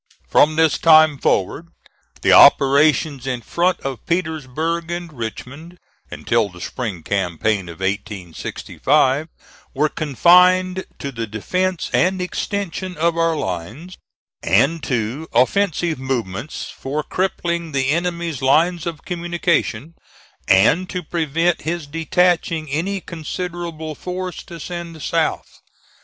[0.27, 1.67] From this time forward
[2.23, 5.77] the operations in front of Petersburg and Richmond,
[6.09, 9.27] until the spring campaign of 1865,
[9.75, 13.99] were confined to the defence and extension of our lines,
[14.41, 19.93] and to offensive movements for crippling the enemy's lines of communication,
[20.47, 25.59] and to prevent his detaching any considerable force to send south.